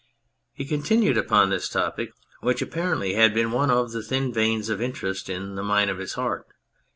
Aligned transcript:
He 0.53 0.65
continued 0.65 1.15
upon 1.15 1.51
this 1.51 1.69
topic, 1.69 2.09
which 2.39 2.63
apparently 2.63 3.13
had 3.13 3.35
been 3.35 3.51
one 3.51 3.69
of 3.69 3.91
the 3.91 4.01
thin 4.01 4.33
veins 4.33 4.67
of 4.67 4.81
interest 4.81 5.29
in 5.29 5.53
the 5.53 5.61
mine 5.61 5.89
of 5.89 5.99
his 5.99 6.13
heart. 6.13 6.47